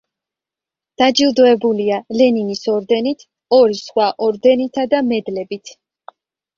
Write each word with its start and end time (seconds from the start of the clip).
დაჯილდოებულია 1.01 1.99
ლენინის 2.19 2.63
ორდენით, 2.79 3.23
ორი 3.61 3.81
სხვა 3.85 4.11
ორდენითა 4.33 4.91
და 4.97 5.07
მედლებით. 5.15 5.81